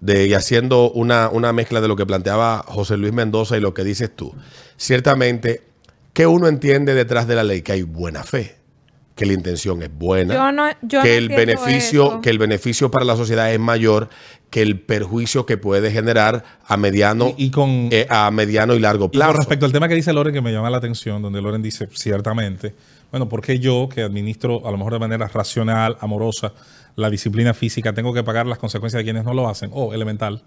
[0.00, 3.72] de y haciendo una, una mezcla de lo que planteaba José Luis Mendoza y lo
[3.72, 4.34] que dices tú.
[4.76, 5.62] Ciertamente,
[6.16, 7.60] ¿qué uno entiende detrás de la ley?
[7.60, 8.56] Que hay buena fe,
[9.14, 12.20] que la intención es buena, Yo no- yo que no el beneficio, eso.
[12.22, 14.08] que el beneficio para la sociedad es mayor
[14.48, 18.78] que el perjuicio que puede generar a mediano Y- y con- eh, a mediano y
[18.78, 19.32] largo Y plazo.
[19.32, 21.86] con respecto al tema que dice Loren, que me llama la atención, donde Loren dice
[21.92, 22.74] ciertamente,
[23.10, 26.54] bueno, ¿por qué yo, que administro a lo mejor de manera racional, amorosa,
[26.96, 29.68] la disciplina física, tengo que pagar las consecuencias de quienes no lo hacen?
[29.74, 30.42] O elemental.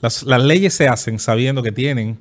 [0.00, 2.18] Las, las leyes se hacen sabiendo que tienen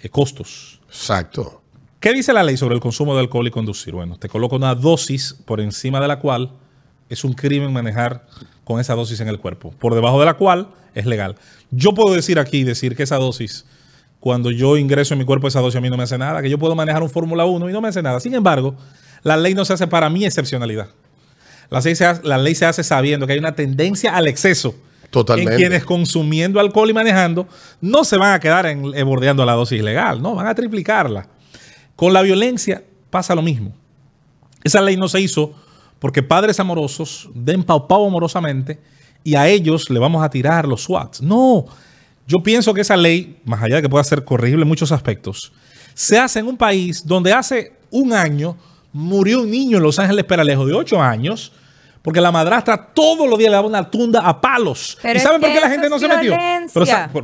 [0.00, 0.80] eh, costos.
[0.88, 1.61] Exacto.
[2.02, 3.94] ¿Qué dice la ley sobre el consumo de alcohol y conducir?
[3.94, 6.50] Bueno, te coloca una dosis por encima de la cual
[7.08, 8.26] es un crimen manejar
[8.64, 11.36] con esa dosis en el cuerpo, por debajo de la cual es legal.
[11.70, 13.66] Yo puedo decir aquí, decir que esa dosis,
[14.18, 16.50] cuando yo ingreso en mi cuerpo esa dosis a mí no me hace nada, que
[16.50, 18.18] yo puedo manejar un Fórmula 1 y no me hace nada.
[18.18, 18.74] Sin embargo,
[19.22, 20.88] la ley no se hace para mi excepcionalidad.
[21.70, 24.74] La ley se hace, la ley se hace sabiendo que hay una tendencia al exceso.
[25.10, 25.52] Totalmente.
[25.52, 27.46] En quienes consumiendo alcohol y manejando
[27.80, 31.28] no se van a quedar en, eh, bordeando la dosis legal, no, van a triplicarla.
[32.02, 33.72] Con la violencia pasa lo mismo.
[34.64, 35.54] Esa ley no se hizo
[36.00, 38.80] porque padres amorosos den pau pau amorosamente
[39.22, 41.22] y a ellos le vamos a tirar los SWATs.
[41.22, 41.64] No,
[42.26, 45.52] yo pienso que esa ley, más allá de que pueda ser corregible en muchos aspectos,
[45.94, 48.56] se hace en un país donde hace un año
[48.92, 51.52] murió un niño en Los Ángeles Peralejo de 8 años
[52.02, 54.98] porque la madrastra todos los días le daba una tunda a palos.
[55.00, 56.36] Pero ¿Y saben por qué la gente no se metió?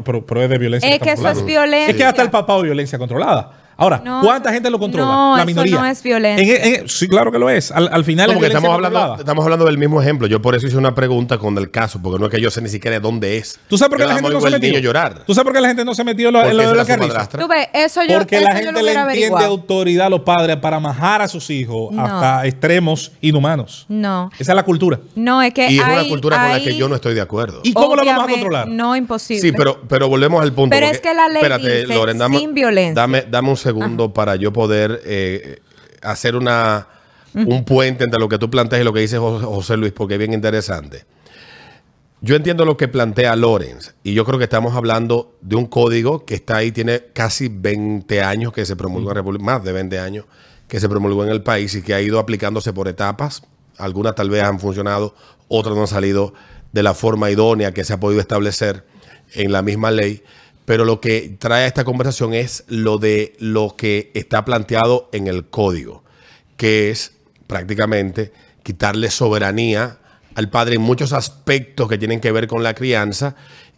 [0.04, 0.88] Pero, es de violencia.
[0.88, 1.90] Es que eso es violencia.
[1.90, 3.57] Es que hasta el papá de violencia controlada.
[3.80, 5.06] Ahora, No, ¿cuánta gente lo controla?
[5.06, 5.76] no, la eso minoría.
[5.78, 6.56] no es violencia.
[6.66, 7.70] En- en- sí, claro que lo es.
[7.70, 9.20] Al, al final No, es porque violencia estamos hablando, controlada.
[9.22, 10.26] estamos hablando del mismo ejemplo.
[10.26, 12.60] Yo por eso hice una pregunta con el caso, porque no es que yo sé
[12.60, 13.60] ni siquiera dónde es.
[13.68, 14.78] ¿Tú sabes por qué Yo la gente no se metió?
[14.80, 15.22] llorar.
[15.24, 17.08] ¿Tú sabes por qué la gente no se metió en lo, en Porque lo de
[17.08, 17.28] la.
[17.28, 20.20] Tú ves, eso yo, Porque eso la yo gente lo le entiende autoridad a los
[20.22, 22.04] padres para majar a sus hijos No.
[22.04, 23.86] hasta extremos inhumanos.
[23.88, 24.28] No.
[24.40, 24.98] Esa es la cultura.
[25.14, 27.20] No, es que Y es una hay- cultura con la que yo no estoy de
[27.20, 27.60] acuerdo.
[27.62, 28.66] ¿Y cómo la vamos a obviamente, controlar?
[28.66, 29.40] No, imposible.
[29.40, 30.74] Sí, pero, pero volvemos al punto.
[30.74, 31.42] Pero porque- es que la ley
[31.86, 32.94] dice sin violencia.
[33.00, 33.67] Dame, dame un segundo
[34.12, 35.60] para yo poder eh,
[36.02, 36.88] hacer una
[37.34, 40.14] un puente entre lo que tú planteas y lo que dice José, José Luis, porque
[40.14, 41.04] es bien interesante.
[42.20, 46.24] Yo entiendo lo que plantea Lorenz y yo creo que estamos hablando de un código
[46.24, 49.98] que está ahí, tiene casi 20 años que se promulgó en República, más de 20
[50.00, 50.24] años
[50.66, 53.42] que se promulgó en el país y que ha ido aplicándose por etapas.
[53.78, 55.14] Algunas tal vez han funcionado,
[55.48, 56.34] otras no han salido
[56.72, 58.84] de la forma idónea que se ha podido establecer
[59.34, 60.22] en la misma ley.
[60.68, 65.26] Pero lo que trae a esta conversación es lo de lo que está planteado en
[65.26, 66.04] el código,
[66.58, 67.14] que es
[67.46, 69.96] prácticamente quitarle soberanía
[70.34, 73.34] al padre en muchos aspectos que tienen que ver con la crianza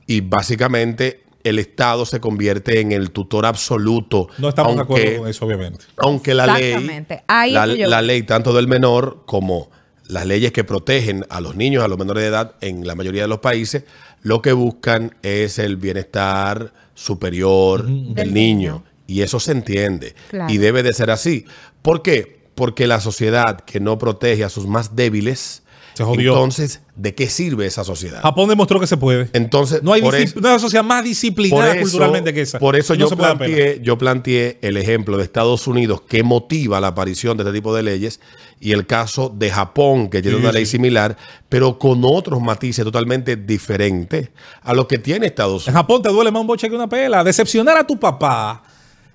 [0.09, 4.27] y básicamente el Estado se convierte en el tutor absoluto.
[4.39, 5.85] No estamos de aunque- acuerdo con eso, obviamente.
[5.97, 7.07] aunque la ley,
[7.53, 9.71] la, la ley tanto del menor como
[10.09, 13.23] las leyes que protegen a los niños, a los menores de edad en la mayoría
[13.23, 13.85] de los países,
[14.23, 18.73] lo que buscan es el bienestar superior del, Del niño.
[18.73, 18.85] niño.
[19.07, 20.15] Y eso se entiende.
[20.29, 20.53] Claro.
[20.53, 21.47] Y debe de ser así.
[21.83, 22.41] ¿Por qué?
[22.55, 25.63] Porque la sociedad que no protege a sus más débiles,
[25.95, 26.33] Se jodió.
[26.33, 28.23] entonces, ¿de qué sirve esa sociedad?
[28.23, 29.29] Japón demostró que se puede.
[29.33, 32.59] Entonces, No hay, no hay una sociedad más disciplinada eso, culturalmente que esa.
[32.59, 36.89] por eso No yo, planteé, yo planteé el ejemplo de Estados Unidos que motiva la
[36.89, 38.21] aparición de este tipo de leyes
[38.61, 40.57] y el caso de Japón que tiene Sí, una sí.
[40.59, 41.17] ley similar,
[41.49, 44.29] pero con otros matices totalmente diferentes
[44.63, 45.83] a lo que tiene Estados En Unidos.
[45.83, 47.25] Japón te duele más un boche que una pela.
[47.25, 48.63] Decepcionar a tu papá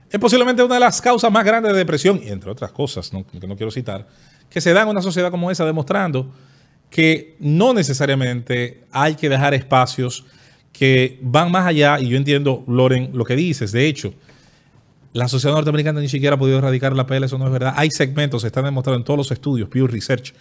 [0.09, 3.25] es posiblemente una de las causas más grandes de depresión, y entre otras cosas, ¿no?
[3.25, 4.07] que no quiero citar,
[4.49, 6.31] que se dan en una sociedad como esa, demostrando
[6.95, 10.23] que no necesariamente hay que dejar espacios
[10.71, 13.73] que van más allá, y yo entiendo, Loren, lo que dices.
[13.73, 14.13] De hecho,
[15.11, 17.73] la sociedad norteamericana ni siquiera ha podido erradicar la pela, eso no es verdad.
[17.75, 20.33] Hay segmentos, se están demostrando en todos los estudios, Pew Research,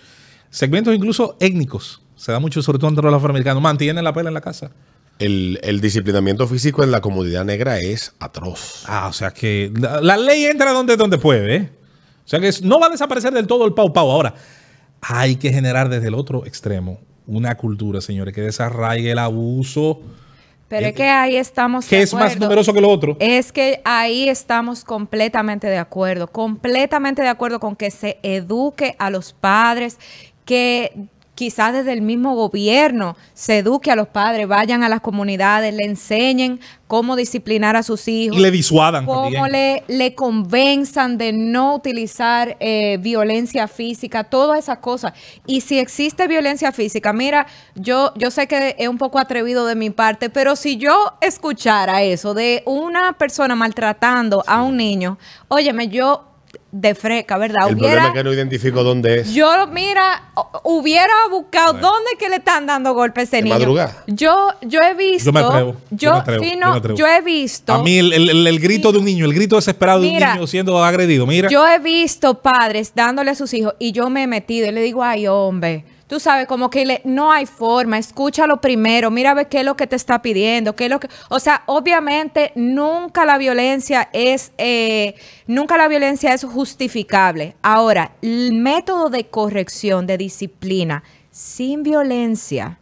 [0.48, 4.34] segmentos incluso étnicos, se da mucho, sobre todo entre los afroamericanos, mantienen la pela en
[4.34, 4.70] la casa.
[5.18, 8.84] El, el disciplinamiento físico en la comunidad negra es atroz.
[8.86, 11.56] Ah, o sea que la, la ley entra donde, donde puede.
[11.56, 11.70] ¿eh?
[12.24, 14.08] O sea que no va a desaparecer del todo el pau pau.
[14.08, 14.36] Ahora,
[15.06, 20.00] hay que generar desde el otro extremo una cultura, señores, que desarraigue el abuso,
[20.68, 21.86] Pero es que ahí estamos.
[21.86, 23.16] que de es más numeroso que lo otro.
[23.20, 29.10] Es que ahí estamos completamente de acuerdo, completamente de acuerdo con que se eduque a
[29.10, 29.98] los padres,
[30.44, 30.92] que
[31.34, 35.84] quizás desde el mismo gobierno se eduque a los padres, vayan a las comunidades, le
[35.84, 38.38] enseñen cómo disciplinar a sus hijos.
[38.38, 44.78] Y le disuadan Cómo le, le convenzan de no utilizar eh, violencia física, todas esas
[44.78, 45.12] cosas.
[45.46, 49.74] Y si existe violencia física, mira, yo, yo sé que es un poco atrevido de
[49.74, 55.18] mi parte, pero si yo escuchara eso de una persona maltratando a un niño,
[55.48, 56.33] óyeme, yo
[56.76, 57.68] de freca, ¿verdad?
[57.68, 59.32] El Hubiera- problema es que no identifico dónde es.
[59.32, 60.24] yo, mira,
[60.64, 63.54] hubiera buscado dónde es que le están dando golpes a ese ¿De niño.
[63.54, 64.02] madrugada?
[64.08, 65.26] Yo, yo he visto.
[65.26, 65.76] Yo me atrevo.
[65.90, 66.98] Yo, me atrevo, sí, yo no, me atrevo.
[66.98, 67.72] yo he visto.
[67.74, 70.14] A mí el, el- el- el grito de un niño, el grito desesperado de un
[70.14, 71.48] niño siendo agredido, mira.
[71.48, 74.82] Yo he visto padres dándole a sus hijos y yo me he metido y le
[74.82, 75.84] digo, ay, hombre,
[76.14, 79.64] tú sabes, como que le- no hay forma, escúchalo primero, mira a ver qué es
[79.64, 84.10] lo que te está pidiendo, qué es lo que, o sea, obviamente nunca la violencia
[84.12, 85.16] es, eh,
[85.48, 87.56] nunca la violencia es justificable.
[87.62, 92.78] Ahora, el método de corrección, de disciplina, sin violencia,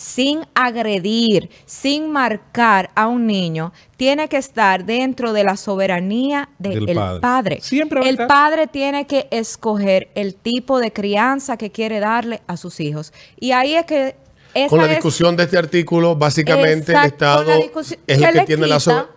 [0.00, 6.86] sin agredir, sin marcar a un niño, tiene que estar dentro de la soberanía del
[6.86, 7.20] Del padre.
[7.20, 7.58] padre.
[7.60, 8.26] Siempre el estar.
[8.26, 13.12] padre tiene que escoger el tipo de crianza que quiere darle a sus hijos.
[13.38, 14.16] Y ahí es que
[14.54, 18.46] esa Con la es- discusión de este artículo, básicamente el Estado es el que le
[18.46, 19.10] tiene la quita, soberanía.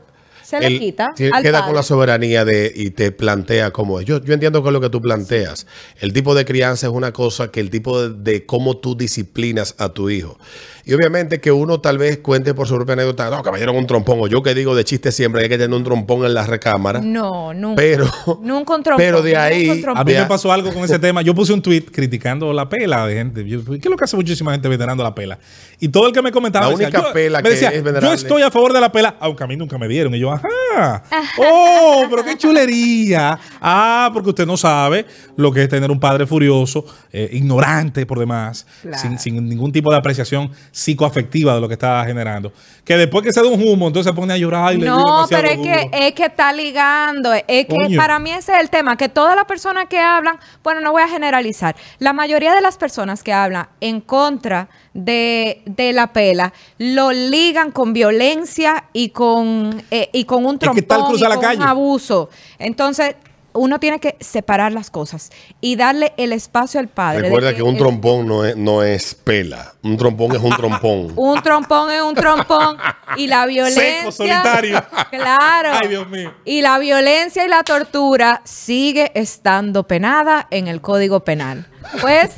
[0.61, 4.05] Se le quita al queda con la soberanía de y te plantea cómo es.
[4.05, 5.67] Yo, yo entiendo que es lo que tú planteas.
[5.99, 9.75] El tipo de crianza es una cosa que el tipo de, de cómo tú disciplinas
[9.77, 10.37] a tu hijo.
[10.85, 13.75] Y obviamente que uno tal vez cuente por su propia anécdota, no, que me dieron
[13.77, 16.25] un trompón, o yo que digo de chiste siempre que hay que tener un trompón
[16.25, 16.99] en la recámara.
[16.99, 17.77] No, nunca.
[17.81, 18.05] Pero,
[18.41, 20.01] Nunca un trompón, pero de ahí, trompón.
[20.01, 21.21] A mí me pasó algo con ese tema.
[21.21, 23.47] Yo puse un tweet criticando la pela de gente.
[23.47, 25.39] Yo- ¿Qué es lo que hace muchísima gente venerando la pela?
[25.79, 27.77] Y todo el que me comentaba La decía, única yo- pela me que decía, es
[27.77, 28.15] yo venerable".
[28.15, 30.13] estoy a favor de la pela, aunque a mí nunca me dieron.
[30.15, 30.47] Y yo, ajá.
[31.37, 33.39] Oh, pero qué chulería.
[33.61, 35.05] Ah, porque usted no sabe
[35.37, 38.97] lo que es tener un padre furioso, eh, ignorante por demás, Claro.
[38.97, 42.51] sin, sin ningún tipo de apreciación psicoafectiva de lo que está generando.
[42.83, 45.25] Que después que se da un humo, entonces se pone a llorar y le No,
[45.29, 47.31] pero es que, es que está ligando.
[47.47, 48.97] Es que para mí ese es el tema.
[48.97, 51.75] Que todas las personas que hablan, bueno, no voy a generalizar.
[51.99, 57.71] La mayoría de las personas que hablan en contra de, de la pela lo ligan
[57.71, 61.35] con violencia y con, eh, y con un Es que tal trompón y cruza la
[61.35, 61.57] con calle.
[61.61, 62.29] un abuso.
[62.57, 63.15] Entonces,
[63.53, 67.21] uno tiene que separar las cosas y darle el espacio al padre.
[67.23, 69.73] recuerda que un el- trompón no es, no es pela.
[69.83, 71.13] Un trompón es un trompón.
[71.15, 72.77] un trompón es un trompón
[73.17, 73.99] y la violencia.
[73.99, 74.83] Seco, solitario.
[75.11, 75.69] Claro.
[75.81, 76.33] Ay, Dios mío.
[76.45, 81.67] Y la violencia y la tortura sigue estando penada en el Código Penal.
[82.01, 82.31] Pues,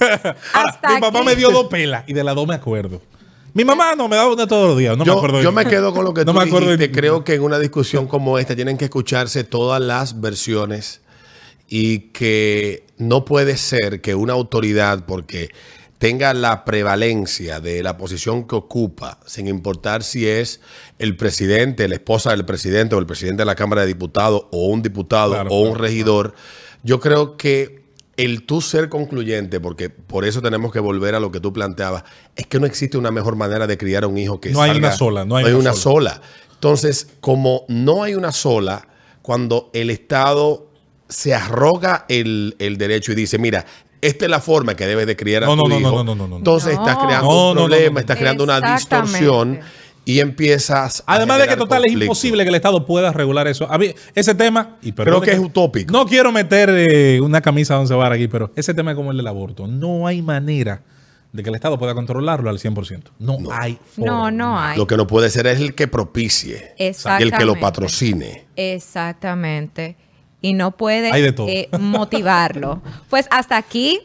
[0.00, 3.00] Ahora, hasta mi papá aquí- me dio dos pelas y de las dos me acuerdo.
[3.54, 5.42] Mi mamá no me daba una todos los días, no me acuerdo.
[5.42, 6.92] yo me quedo con lo que No tú me acuerdo dijiste.
[6.92, 11.02] Creo que en una discusión como esta tienen que escucharse todas las versiones
[11.68, 15.50] y que no puede ser que una autoridad, porque
[15.98, 20.60] tenga la prevalencia de la posición que ocupa, sin importar si es
[20.98, 24.66] el presidente, la esposa del presidente o el presidente de la Cámara de Diputados o
[24.66, 26.34] un diputado Claro, o un claro, regidor,
[26.82, 27.81] yo creo que
[28.16, 32.04] el tú ser concluyente, porque por eso tenemos que volver a lo que tú planteabas,
[32.36, 34.76] es que no existe una mejor manera de criar a un hijo que No hay
[34.76, 36.20] una sola, no hay una, una sola.
[36.52, 38.86] Entonces, como no hay una sola,
[39.22, 40.68] cuando el Estado
[41.08, 43.64] se arroga el, el derecho y dice, mira,
[44.00, 46.04] esta es la forma que debes de criar a No, tu no, no, hijo, no,
[46.04, 46.36] no, no, no.
[46.38, 47.06] entonces estás No.
[47.06, 48.00] creando No, un no, no, problema, no, no.
[48.00, 49.60] estás creando una distorsión
[50.04, 53.70] y empiezas a Además de que total es imposible que el Estado pueda regular eso.
[53.70, 55.92] A mí, ese tema, y Creo que es utópico.
[55.92, 59.10] No quiero meter eh, una camisa donde se va aquí, pero ese tema es como
[59.10, 59.66] el del aborto.
[59.66, 60.82] No hay manera
[61.32, 63.04] de que el Estado pueda controlarlo al 100%.
[63.18, 64.12] No, hay forma.
[64.12, 64.76] No, no hay.
[64.76, 68.44] Lo que no puede ser es el que propicie y el que lo patrocine.
[68.56, 69.96] Exactamente.
[70.40, 71.48] Y no puede Hay de todo.
[71.48, 72.82] eh, motivarlo.
[73.08, 74.00] Pues hasta aquí,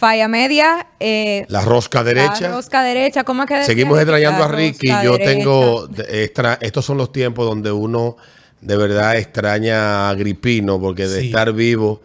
[0.00, 0.86] Falla Media.
[0.98, 2.40] eh, La rosca derecha.
[2.40, 4.88] La rosca derecha, ¿cómo es que Seguimos extrañando a Ricky.
[5.04, 5.30] Yo derecha.
[5.30, 5.88] tengo.
[6.08, 8.16] extra- estos son los tiempos donde uno
[8.62, 11.26] de verdad extraña a Agripino, porque de Sí.
[11.26, 12.00] estar vivo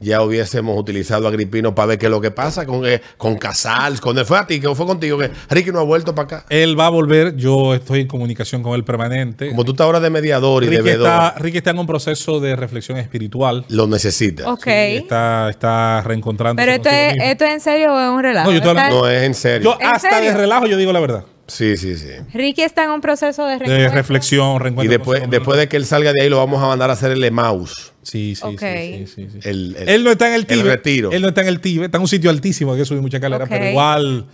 [0.00, 3.36] ya hubiésemos utilizado a Agripino para ver qué es lo que pasa con, eh, con
[3.36, 4.00] Casals.
[4.00, 6.44] Con, fue a ti, que fue contigo, que Ricky no ha vuelto para acá.
[6.48, 7.36] Él va a volver.
[7.36, 9.50] Yo estoy en comunicación con él permanente.
[9.50, 11.86] Como tú estás ahora de mediador y de Ricky vedor, está, Ricky está en un
[11.86, 13.64] proceso de reflexión espiritual.
[13.68, 14.46] lo necesitas.
[14.46, 14.66] Ok.
[14.66, 16.60] Está, está reencontrando.
[16.60, 18.50] Pero esto es, esto es en serio o es un relajo.
[18.50, 19.72] No, yo hablando- No es en serio.
[19.72, 20.30] Yo ¿En hasta serio?
[20.32, 21.24] de relajo yo digo la verdad.
[21.50, 22.10] Sí, sí, sí.
[22.32, 23.94] Ricky está en un proceso de De reencuentro.
[23.96, 26.92] reflexión, Y después, después de que él salga de ahí, lo vamos a mandar a
[26.92, 27.92] hacer el Emaus.
[28.02, 29.48] Sí, sí, sí, sí, sí, sí.
[29.48, 30.64] El, el- Él no está en el Tíbet.
[30.64, 31.10] retiro.
[31.10, 31.86] Él no está en el Tíbet.
[31.86, 34.26] Está en un sitio altísimo, hay que subir mucha escalera, pero igual,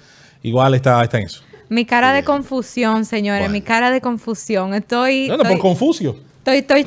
[0.43, 1.43] igual está, está en eso.
[1.71, 3.53] Mi cara de confusión, señores, Bueno.
[3.55, 4.75] mi cara de confusión.
[4.75, 6.17] Estoy, No, no, por estoy, Confucio.
[6.39, 6.87] estoy, estoy,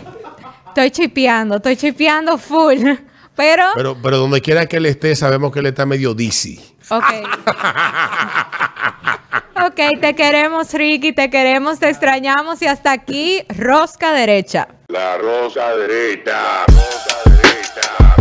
[0.67, 2.77] estoy chipeando, estoy chipeando full.
[3.35, 6.59] Pero, Pero, pero donde quiera que él esté, sabemos que él está medio dizzy.
[6.89, 7.03] ok.
[9.65, 14.67] Ok, te queremos, Ricky, te queremos, te extrañamos y hasta aquí, rosca derecha.
[14.87, 16.65] La rosa derecha.
[16.67, 18.18] Rosa derecha.